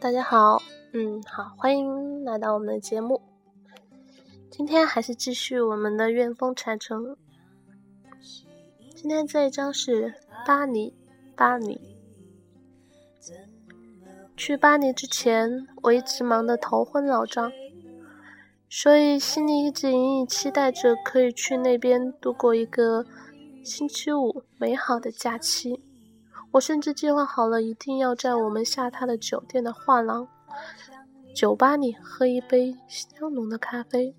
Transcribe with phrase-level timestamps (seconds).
[0.00, 0.62] 大家好，
[0.92, 3.20] 嗯，好，欢迎来到我们的节目。
[4.50, 7.14] 今天还是继续我们的怨风禅城。
[9.00, 10.12] 今天这一张是
[10.44, 10.92] 巴黎，
[11.36, 11.80] 巴黎。
[14.36, 17.52] 去巴黎之前，我一直忙得头昏脑胀，
[18.68, 23.06] 所以心里一直隐隐期待着可以去那边度过一个
[23.62, 25.80] 星期五美好的假期。
[26.50, 30.26] 我甚至计划好了，一定要在我们下榻的酒店的画廊
[31.32, 34.16] 酒吧里喝一杯香浓的咖啡，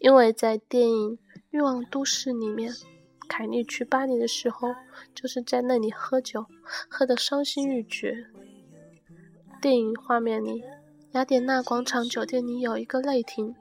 [0.00, 1.10] 因为在电影
[1.50, 2.72] 《欲望都市》里面，
[3.28, 4.74] 凯莉去巴黎的时候
[5.14, 6.46] 就是在那里喝酒，
[6.88, 8.26] 喝得伤心欲绝。
[9.60, 10.64] 电影画面里，
[11.12, 13.54] 雅典娜广场酒店里有一个泪亭，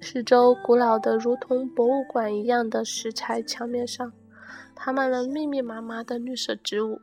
[0.00, 4.12] 四周古老的如同博物馆一样的石材墙面上。
[4.82, 7.02] 爬满了密密麻麻的绿色植物，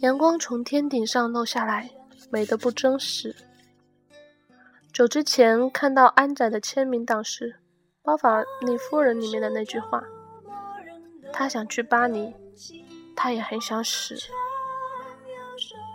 [0.00, 1.88] 阳光从天顶上漏下来，
[2.28, 3.36] 美得不真实。
[4.92, 7.50] 走之前看到安仔的签名档时，
[8.06, 10.00] 《包法利夫人》里面的那句话
[11.34, 12.32] ：“他想去巴黎，
[13.16, 14.16] 他也很想死。”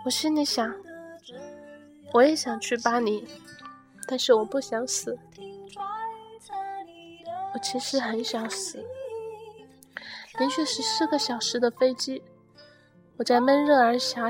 [0.04, 0.74] 我心里想，
[2.12, 3.26] 我也想去巴黎，
[4.06, 5.18] 但是我不想死。
[7.54, 8.84] 我其实很想死。
[10.38, 12.22] 连续十四个小时的飞机，
[13.16, 14.28] 我在闷热而狭，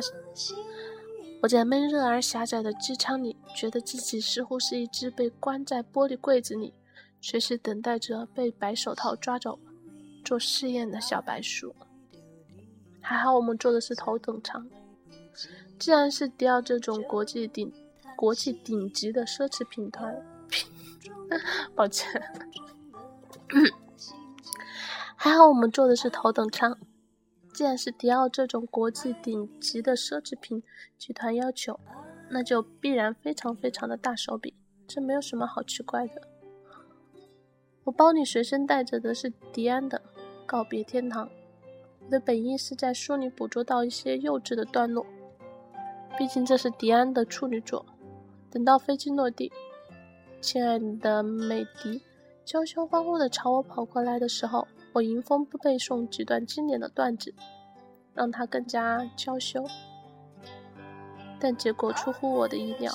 [1.43, 6.73] 我在闷热而狭窄的机舱里，觉得自己似乎是一只被关在玻璃柜子里，
[7.23, 9.59] 随时等待着被白手套抓走
[10.25, 11.75] 做试验的小白鼠。
[13.01, 14.69] 还好我们坐的是头等舱，
[15.79, 17.73] 既然是迪奥这种国际顶
[18.17, 20.21] 国际顶级的奢侈品团，
[21.75, 22.21] 抱歉。
[25.17, 26.77] 还好我们坐的是头等舱，
[27.55, 30.63] 既然是迪奥这种国际顶级的奢侈品
[30.99, 31.79] 集团要求，
[32.31, 34.55] 那就必然非常非常的大手笔，
[34.89, 36.32] 这没有什么好奇怪的。
[37.85, 39.99] 我包里随身带着的是迪安的
[40.47, 41.27] 《告别天堂》，
[42.05, 45.05] 我的本意是在书里捕捉到一些幼稚的段落，
[46.17, 47.85] 毕竟这是迪安的处女作。
[48.51, 49.51] 等到飞机落地，
[50.41, 52.03] 亲爱的美迪
[52.45, 54.67] 娇羞欢呼的朝我跑过来的时候。
[54.95, 57.35] 我迎风背诵几段经典的段子，
[58.13, 59.65] 让他更加娇羞，
[61.41, 62.93] 但结果出乎我的意料，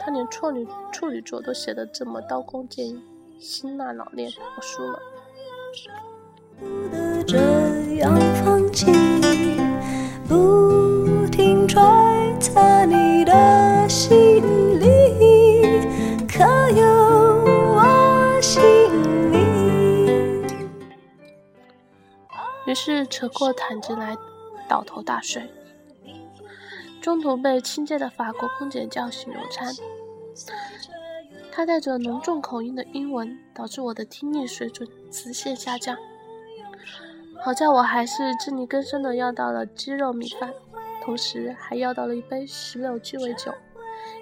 [0.00, 3.02] 他连处女处女座都写得这么刀光剑影，
[3.38, 4.98] 辛辣老练，我输了。
[10.26, 14.42] 不停揣测你的心
[14.80, 14.86] 里，
[16.26, 17.04] 可有？
[22.66, 24.16] 于是扯过毯子来，
[24.66, 25.48] 倒头大睡。
[27.00, 29.72] 中途被亲切的法国空姐叫醒用餐，
[31.56, 35.96] 他带着浓重口音的英文，导致我的听力水准直线下降。
[37.44, 40.52] 好在我还是自力更生的要到了鸡肉米饭，
[41.00, 43.54] 同时还要到了一杯石榴鸡尾酒，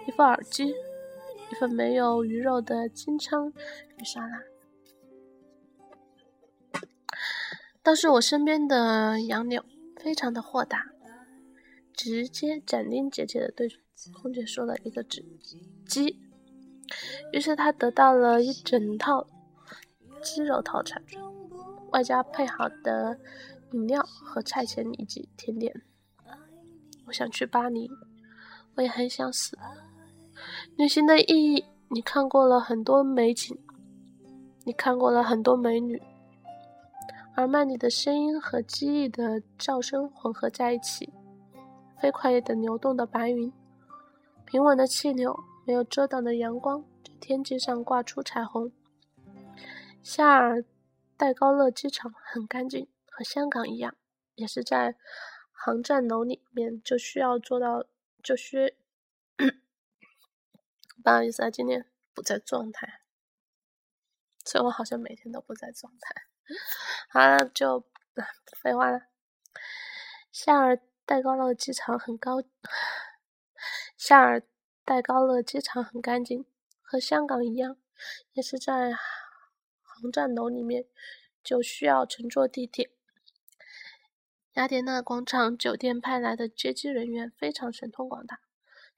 [0.06, 0.75] 一副耳机，
[1.50, 3.50] 一份没有鱼肉的金枪
[3.97, 4.43] 鱼沙拉。
[7.82, 9.64] 倒是我身边的杨柳
[9.97, 10.91] 非常的豁达，
[11.94, 13.70] 直接斩钉截铁的对
[14.20, 15.25] 空姐说了一个字
[15.88, 16.19] “鸡”，
[17.32, 19.26] 于是他得到了一整套
[20.22, 21.03] 鸡肉套餐，
[21.91, 23.19] 外加配好的
[23.72, 25.82] 饮料和菜前以及甜点。
[27.06, 27.91] 我想去巴黎，
[28.76, 29.58] 我也很想死。
[30.76, 33.58] 旅行的意义，你看过了很多美景，
[34.64, 36.00] 你看过了很多美女。
[37.34, 41.11] 而曼里的声音和机翼的叫声混合在一起，
[41.99, 43.50] 飞快的流动的白云，
[44.44, 45.34] 平稳的气流，
[45.66, 46.84] 没有遮挡的阳光，
[47.22, 48.72] 天际上挂出彩虹。
[50.02, 50.64] 夏尔
[51.16, 53.94] 戴高乐机场很干净，和香港一样，
[54.34, 54.96] 也是在
[55.52, 57.84] 航站楼里面就需要做到，
[58.20, 58.74] 就需
[61.04, 63.02] 不好意思啊，今天不在状态，
[64.44, 66.25] 所以我好像每天都不在状态。
[67.08, 67.84] 好了，就
[68.60, 69.06] 废话了。
[70.32, 72.42] 夏尔戴高乐机场很高，
[73.96, 74.42] 夏尔
[74.84, 76.44] 戴高乐机场很干净，
[76.92, 77.78] 和香港一样，
[78.34, 78.92] 也是在
[79.80, 80.84] 航站楼里面，
[81.42, 82.90] 就需要乘坐地铁。
[84.52, 88.40] 雅典娜广场酒店派来的接机人员非常神通广大，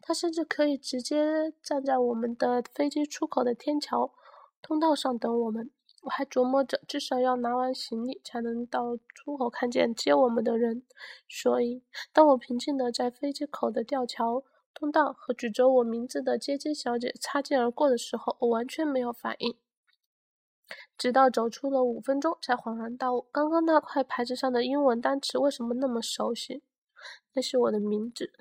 [0.00, 4.12] 他甚至可以直接站在我们的飞机出口的天桥
[4.60, 5.70] 通道上等我们。
[6.02, 10.82] 我还琢磨着，至少要拿完行李才能到出口看见接我们的人。
[11.28, 14.42] 所以，当我平静的在飞机口的吊桥
[14.74, 19.56] 通道和举着我名字的接机小姐擦肩而过的时候，我完全没有反应。
[20.98, 26.62] 直到走出了五分钟，才恍然大悟：刚刚那块牌子上的英文单词为什么那么熟悉？
[27.34, 28.32] 那是我的名字。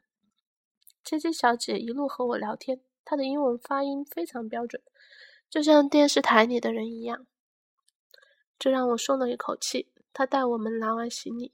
[1.03, 4.81] 接机小姐一路和我聊天，她的英文发音非常标准，
[5.49, 7.27] 就像电视台里的人一样。
[8.57, 9.91] 这让我松了一口气。
[10.13, 11.53] 她带我们拿完行李，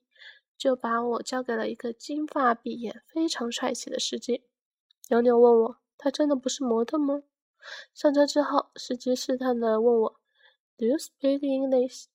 [0.58, 4.44] 就把我交给了一个金发碧眼、非常帅气的司机。
[5.10, 7.24] 牛牛问我：“他真的不是模特吗？”
[7.94, 10.20] 上车之后，司机试探的问我
[10.78, 12.06] ：“Do you speak English？”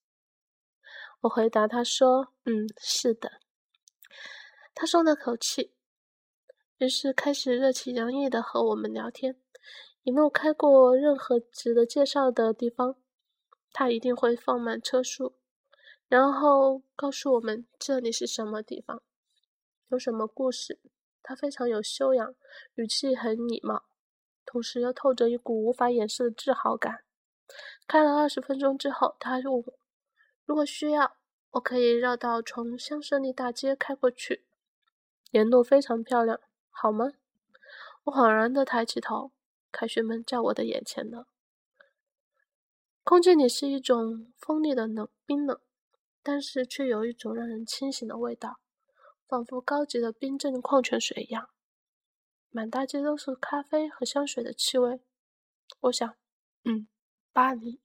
[1.21, 3.33] 我回答他说：“嗯，是的。”
[4.73, 5.73] 他松了口气，
[6.77, 9.39] 于是开始热情洋溢的和我们聊天，
[10.03, 12.95] 一路开过任何值得介绍的地方。
[13.73, 15.35] 他一定会放慢车速，
[16.07, 19.01] 然后告诉我们这里是什么地方，
[19.89, 20.79] 有什么故事。
[21.27, 22.35] 他非常有修养，
[22.75, 23.85] 语气很礼貌，
[24.45, 27.03] 同时又透着一股无法掩饰的自豪感。
[27.87, 29.79] 开了二十分钟之后，他问我
[30.45, 31.17] ：“如果需要，
[31.53, 34.45] 我可以绕道从香榭丽大街开过去，
[35.31, 36.39] 沿路非常漂亮，
[36.69, 37.13] 好吗？”
[38.05, 39.31] 我恍然地抬起头，
[39.71, 41.25] 凯旋门在我的眼前呢。
[43.03, 45.59] 空气里是一种锋利的冷，冰冷，
[46.21, 48.59] 但是却有一种让人清醒的味道，
[49.27, 51.49] 仿佛高级的冰镇矿泉水一样。
[52.49, 55.01] 满大街都是咖啡和香水的气味。
[55.81, 56.15] 我想，
[56.63, 56.87] 嗯，
[57.33, 57.81] 巴黎。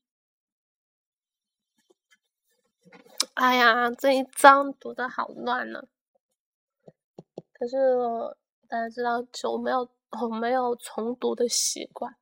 [3.34, 5.88] 哎呀，这一章读的好乱呢。
[7.52, 7.76] 可是
[8.68, 9.88] 大家知道，我没有，
[10.20, 12.16] 我没有重读的习惯。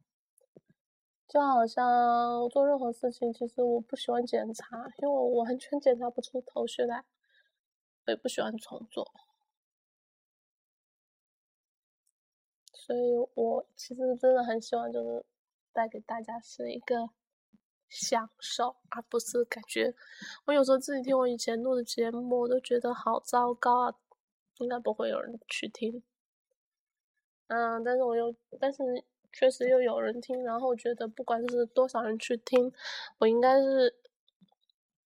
[1.28, 7.04] 就好像做任何事情，其实我不喜欢检查，因为我完全检查不出头绪来，
[8.08, 9.06] 我也不喜欢重做，
[12.72, 13.00] 所以
[13.34, 15.26] 我其实真的很希望就是
[15.74, 17.10] 带给大家是一个
[17.90, 19.94] 享受，而不是感觉。
[20.46, 23.94] 我有时候自己听我以前录的节目，我都觉得好糟糕啊，
[24.56, 26.02] 应该不会有人去听。
[27.48, 29.04] 嗯，但是我又，但是。
[29.30, 32.72] 确实又有人听，然后觉得不管是多少人去听，
[33.18, 33.94] 我应该是，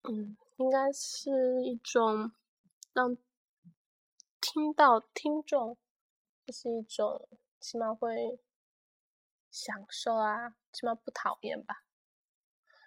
[0.02, 2.30] 嗯，应该是一种
[2.92, 3.16] 让
[4.40, 5.76] 听到听众，
[6.46, 7.28] 这是一种
[7.60, 8.40] 起码会
[9.50, 11.84] 享受啊，起码不讨厌吧。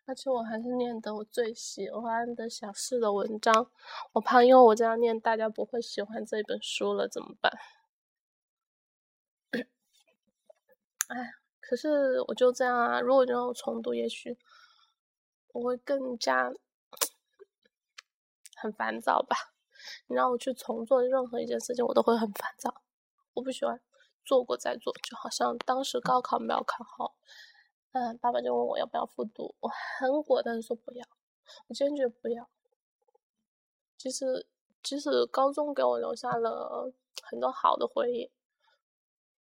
[0.05, 3.71] 而且我还是念的我最喜欢的小四的文章，
[4.11, 7.53] 我怕因为我这样念，大家不会喜欢这本书了，怎么办？
[11.07, 12.99] 哎，可是我就这样啊！
[12.99, 14.37] 如果让我重读，也许
[15.53, 16.51] 我会更加
[18.57, 19.52] 很烦躁吧。
[20.07, 22.81] 你让我去重做任何一件事情，我都会很烦躁。
[23.33, 23.79] 我不喜欢
[24.23, 27.15] 做过再做，就好像当时高考没有考好，
[27.91, 31.05] 嗯，爸爸就问我要不要复读，我很果断说不要，
[31.67, 32.49] 我坚决不要。
[33.97, 34.47] 其实
[34.81, 38.31] 即使高中给我留下了很多好的回忆。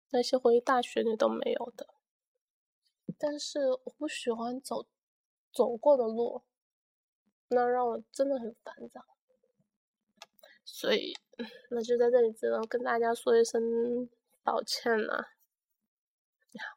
[0.09, 1.87] 那些回忆大学里都没有的，
[3.17, 4.85] 但是我不喜欢走
[5.51, 6.43] 走过的路，
[7.47, 9.03] 那让我真的很烦躁。
[10.65, 11.13] 所以，
[11.71, 14.09] 那就在这里只能跟大家说一声
[14.43, 15.29] 抱歉了。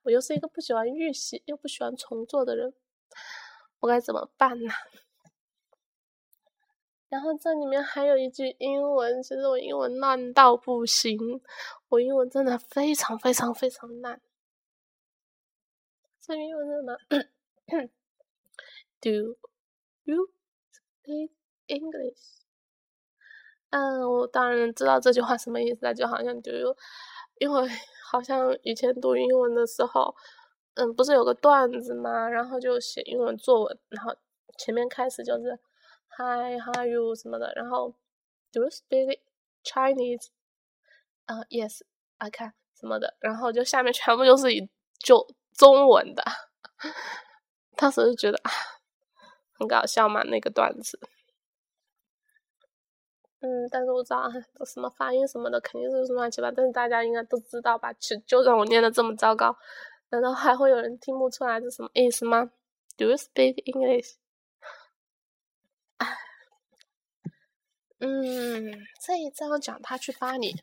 [0.02, 2.73] 我又是一个不喜欢预习又不喜欢重做的人，
[3.81, 4.73] 我该怎么办呢？
[7.09, 11.19] 然后这里面还有一句英文，其实我英文烂到不行，
[11.88, 14.21] 我英文真的非常非常非常烂。
[16.21, 16.97] 这英文是什么？
[19.00, 19.11] Do
[20.05, 20.31] you
[20.73, 21.31] speak
[21.66, 22.46] English？
[23.70, 26.76] 嗯，我当然知道这句话什么意思了，就好像 Do you，
[27.38, 27.68] 因为
[28.11, 30.14] 好像以前读英文的时候，
[30.75, 32.28] 嗯，不是有个段子嘛？
[32.28, 34.14] 然后就写英文作文，然后
[34.58, 35.58] 前面开始就是。
[36.18, 37.94] Hi, how are you 什么的，然后
[38.50, 39.20] Do you speak
[39.62, 40.28] Chinese？
[41.26, 41.82] 啊，Yes,
[42.16, 44.66] I can 什么的，然后就下面全部就是以
[44.99, 46.25] 就中文的，
[47.76, 48.50] 当时就觉得啊，
[49.58, 50.99] 很搞笑嘛那个段子。
[53.40, 54.31] 嗯，但是我知道
[54.64, 57.93] 什么发音什么的肯定是乱七八糟，但是大家应该都知道吧？
[57.95, 59.55] 就就让我念的这么糟糕，
[60.09, 62.50] 难道还会有人听不出来是什么意思吗
[62.97, 64.14] ？Do you speak English？
[65.99, 66.16] 唉，
[68.00, 68.73] 嗯，
[69.05, 70.55] 这一章讲他去巴黎，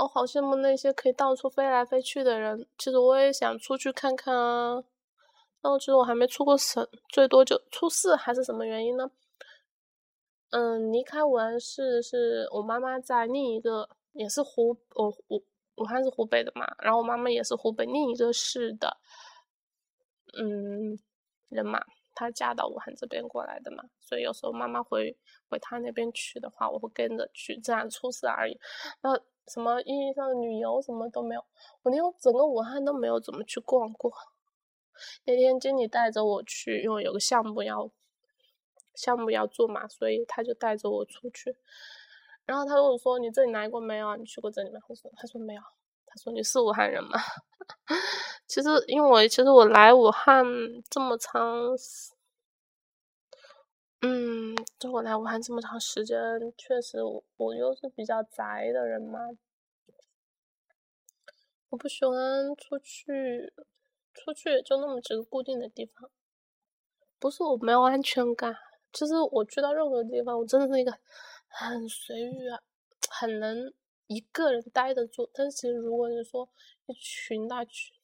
[0.00, 2.66] 我好羡慕那些可以到处飞来飞去的人。
[2.78, 4.82] 其实我也想出去看看啊，
[5.60, 9.10] 但我其实我还没出过省，最多就出事还是什么原因呢？
[10.52, 15.42] 嗯，离开武汉市是我妈妈在另一个也是湖，我武
[15.76, 18.98] 武汉是湖北的嘛，然后我妈妈也是湖北另一个市的，
[20.38, 20.98] 嗯，
[21.48, 21.82] 人嘛，
[22.14, 25.16] 她嫁到武汉这边过来的嘛，所以有时候妈妈回
[25.48, 28.60] 回她那边去的话，我会跟着去，这样出事而已。
[29.00, 31.42] 那什么意义上的旅游什么都没有，
[31.82, 34.12] 我连整个武汉都没有怎么去逛过。
[35.24, 37.90] 那天经理带着我去，因为有个项目要。
[38.94, 41.56] 项目要做嘛，所以他就带着我出去。
[42.44, 44.16] 然后他跟我说：“你这里来过没有啊？
[44.16, 45.62] 你去过这里吗？”我说：“他说没有。”
[46.06, 47.10] 他说：“你是武汉人吗？”
[48.48, 50.44] 其实，因为其实我来武汉
[50.90, 51.70] 这么长，
[54.02, 56.18] 嗯，就我来武汉这么长时间，
[56.58, 59.20] 确实我我又是比较宅的人嘛，
[61.70, 62.18] 我不喜欢
[62.56, 63.52] 出去，
[64.12, 66.10] 出去就那么几个固定的地方，
[67.20, 68.56] 不是我没有安全感。
[68.92, 70.92] 其实我去到任何地方，我真的是一个
[71.48, 72.60] 很随遇啊，
[73.10, 73.72] 很能
[74.06, 75.28] 一个人待得住。
[75.32, 76.48] 但是其实如果你说
[76.86, 77.94] 一群大群，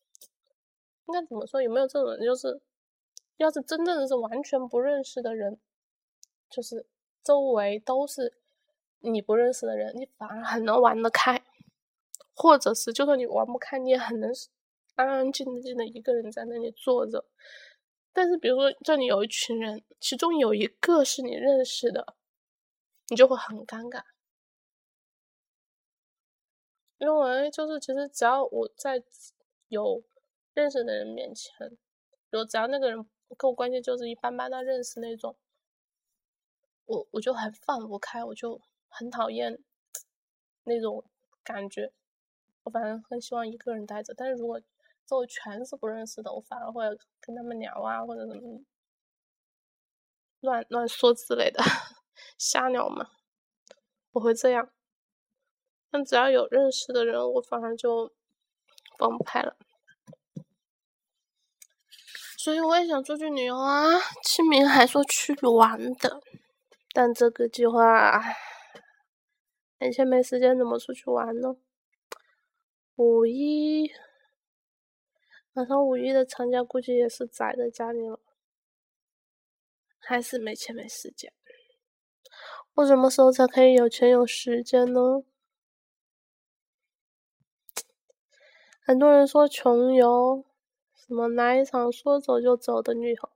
[1.07, 1.62] 应该怎么说？
[1.62, 2.25] 有没有这种人？
[2.25, 2.61] 就是
[3.37, 5.61] 要是真正的是完全不认识的人，
[6.50, 6.87] 就是
[7.23, 8.38] 周围都是
[9.00, 11.45] 你不认识的人，你反而很能玩得开。
[12.35, 14.30] 或者是就算你玩不开，你也很能
[14.95, 17.25] 安安静静的一个人在那里坐着。
[18.20, 22.16] 但是，比如说这里有一群人，其中有一个是你认识的，
[23.10, 24.02] 你就会很尴尬，
[26.98, 29.00] 因为就是其实只要我在
[29.68, 30.02] 有
[30.52, 31.76] 认识的人面前，比
[32.30, 35.37] 如只要那个人跟我关系就是一般般的认识那种，
[36.87, 39.56] 我我就很放不开，我就很讨厌
[40.64, 41.04] 那种
[41.44, 41.92] 感觉，
[42.64, 44.12] 我反正很希望一个人待着。
[44.12, 44.60] 但是如果
[45.09, 46.85] 周围全是不认识的，我反而会
[47.19, 48.61] 跟他们聊啊，或者什么
[50.41, 51.62] 乱乱说之类的，
[52.37, 53.09] 瞎聊嘛。
[54.12, 54.71] 我会这样。
[55.91, 58.12] 但只要有认识的人，我反而就
[58.99, 59.57] 放不开了。
[62.37, 66.21] 所以我也想出去旅游啊，清明还说去玩的，
[66.93, 68.23] 但这个计划，
[69.81, 71.57] 眼前没时间，怎么出去玩呢？
[72.97, 73.91] 五一。
[75.59, 78.21] 晚上五一的长假，估计也是宅在家里了，
[79.99, 81.33] 还是没钱没时间。
[82.75, 85.25] 我什么时候才可以有钱有时间呢？
[88.81, 90.45] 很多人说穷游，
[90.95, 93.31] 什么来一场说走就走的旅游，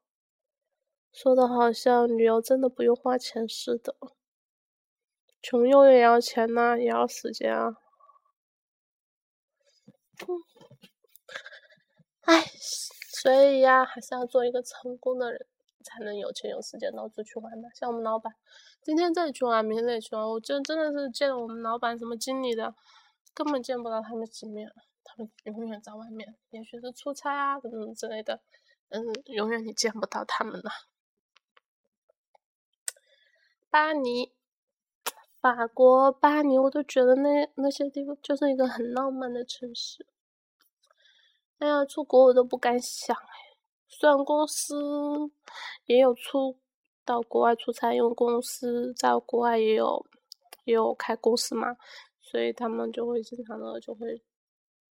[1.13, 3.97] 说的好像旅游真的不用花钱似的。
[5.43, 7.79] 穷游也要钱呐，也要时间啊。
[12.23, 12.45] 唉，
[13.09, 15.47] 所以呀，还是要做一个成功的人，
[15.85, 17.69] 才能有钱有时间到处去玩嘛。
[17.75, 18.33] 像我们老板，
[18.83, 22.75] 今天这里去玩，明天那去玩，我就真的是见我们老板什么经理的，
[23.35, 28.41] 根本见不到他们几面，他们永远在外面，也许是出差啊，什么之类的，
[28.91, 30.71] 嗯，永远你见不到他们了。
[33.69, 34.33] 巴黎，
[35.41, 40.07] 法国巴黎，我都觉得那那些地方就是一个很浪漫的城市。
[41.63, 43.57] 哎呀，出国我都不敢想哎。
[43.87, 44.75] 虽然公司
[45.85, 46.59] 也有出
[47.05, 50.05] 到国外出差，因为公司在国外也有
[50.65, 51.77] 也有开公司嘛，
[52.21, 54.21] 所以他们就会经常的就会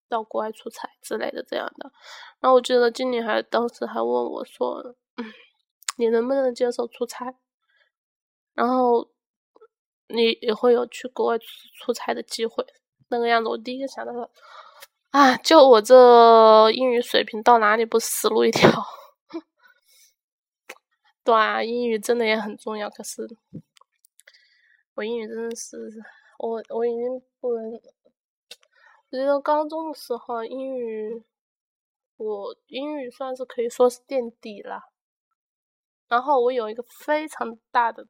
[0.09, 1.91] 到国外出差之类的这样的。
[2.39, 4.95] 然后我记得经理还当时还问我说
[5.99, 7.35] ：“你能不能接受出差？
[8.55, 9.11] 然后
[10.07, 11.39] 你也会有去国外
[11.81, 12.65] 出差的机会？”
[13.11, 14.31] 那个样子，我第一个想到的。
[15.11, 18.71] 啊，就我这英语水平，到哪里不死路一条？
[21.25, 22.89] 对啊，英语真的也很重要。
[22.89, 23.27] 可是
[24.95, 25.77] 我英语真的是，
[26.39, 27.73] 我我已经不能。
[29.11, 31.25] 我觉得高中的时候英语，
[32.17, 34.93] 我英语算是可以说是垫底了。
[36.07, 38.07] 然后我有一个非常大的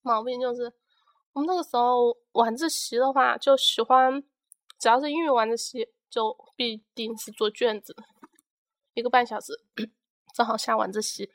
[0.00, 0.72] 毛病，就是
[1.32, 4.22] 我们那个时候晚自习的话，就喜欢。
[4.78, 7.96] 只要是英语晚自习，就必定是做卷子，
[8.94, 9.52] 一个半小时，
[10.32, 11.30] 正好下晚自习，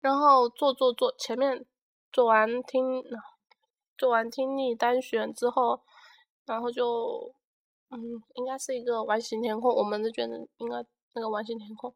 [0.00, 1.66] 然后做做做，前面
[2.12, 3.02] 做完听，
[3.96, 5.82] 做完听力单选之后，
[6.46, 7.34] 然后就，
[7.90, 7.98] 嗯，
[8.34, 10.76] 应该是一个完形填空，我们的卷子应该
[11.14, 11.92] 那个完形填空，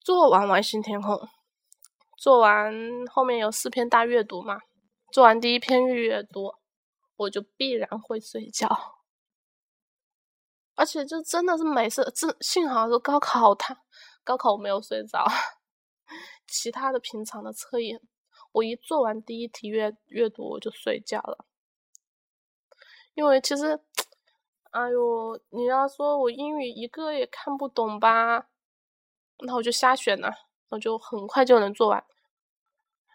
[0.00, 1.18] 做完完形填空，
[2.16, 2.72] 做完
[3.10, 4.60] 后面有四篇大阅读嘛，
[5.10, 6.54] 做完第一篇阅读，
[7.22, 8.68] 我就必然会睡觉。
[10.74, 13.76] 而且就真的是每次，这幸好是高考，他
[14.24, 15.24] 高考我没有睡着，
[16.48, 18.00] 其他的平常的测验，
[18.52, 21.44] 我一做完第一题阅阅读我就睡觉了，
[23.14, 23.80] 因为其实，
[24.70, 28.48] 哎呦，你要说我英语一个也看不懂吧，
[29.44, 30.32] 那我就瞎选了，
[30.70, 32.04] 我就很快就能做完。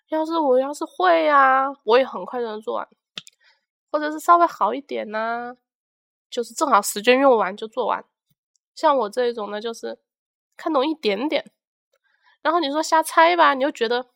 [0.09, 2.87] 要是我要是会呀，我也很快就能做完，
[3.97, 5.57] 或者是稍微好一点呢。
[6.29, 8.03] 就是正好时间用完就做完，
[8.75, 9.97] 像我这一种呢，就是
[10.57, 11.49] 看懂一点点，
[12.41, 14.09] 然后你说瞎猜吧，你又觉得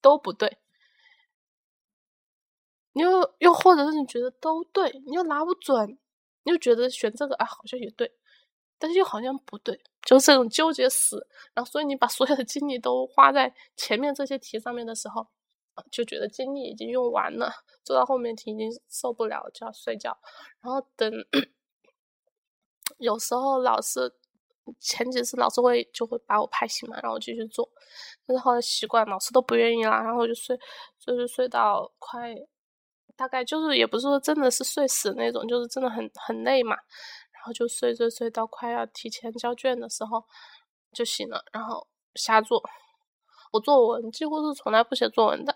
[0.00, 0.56] 都不对，
[2.94, 5.98] 你又又或者是你觉得都对，你又拿不准，
[6.44, 8.16] 你又觉得选这个啊好像也对，
[8.78, 15.28] 但是又好像不对，就是这种纠结死，然后所以你把所有的精力都花在前面这些题上面的时候。
[15.90, 17.50] 就觉得精力已经用完了，
[17.84, 20.16] 做到后面题已经受不了，就要睡觉。
[20.60, 21.10] 然后等，
[22.98, 24.14] 有时候老师
[24.78, 27.68] 前几次老师会就会把我拍醒嘛，然后继续做。
[28.26, 30.58] 但是后来习惯，老师都不愿意啦，然后我就睡，
[30.98, 32.34] 就是睡到快，
[33.16, 36.76] 大概就是也不是说真的是睡死那种，就是真的很很累嘛。
[37.32, 40.24] 然后就睡睡睡到快要提前交卷的时候
[40.92, 42.62] 就醒了，然后瞎做。
[43.52, 45.54] 我作文几乎是从来不写作文的，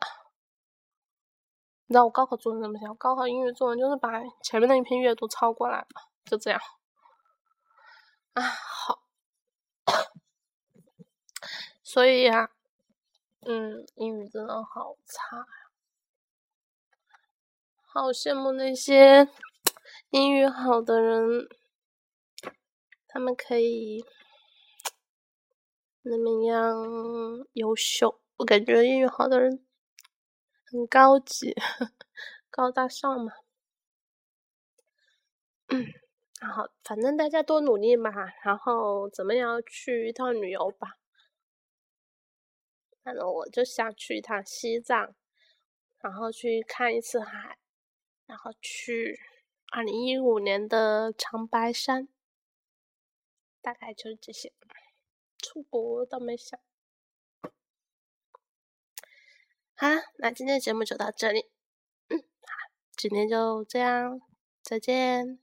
[1.87, 2.85] 你知道我高考作文怎么写？
[2.99, 4.11] 高考英语作文就是把
[4.43, 5.87] 前面那一篇阅读抄过来，
[6.27, 6.61] 就这样。
[8.35, 9.03] 啊，好，
[11.83, 12.51] 所以呀，
[13.41, 15.47] 嗯，英语真的好差呀，
[17.87, 19.27] 好羡慕那些
[20.11, 21.49] 英语好的人，
[23.09, 24.05] 他们可以。
[26.09, 29.67] 那么样优秀，我感觉英语好的人
[30.65, 31.53] 很高级、
[32.49, 33.33] 高大上嘛。
[35.67, 35.85] 嗯，
[36.41, 38.13] 然后反正大家多努力嘛，
[38.45, 40.97] 然后怎么样去一趟旅游吧。
[43.03, 45.13] 反正我就想去一趟西藏，
[45.99, 47.59] 然后去看一次海，
[48.27, 49.19] 然后去
[49.73, 52.07] 二零一五年的长白山，
[53.61, 54.53] 大概就是这些。
[55.47, 56.59] 出国倒没想。
[59.75, 59.87] 好，
[60.19, 61.47] 那今天的节目就到这里。
[62.97, 64.21] 今天就这样，
[64.63, 65.39] 再见。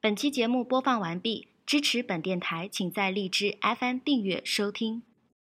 [0.00, 5.07] 本期节目播放完毕，支持本电台，请在荔枝 FM 订阅收听。